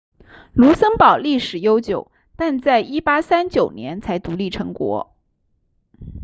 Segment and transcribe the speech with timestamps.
[0.55, 5.15] 卢森堡历史悠久但在1839年才独立成国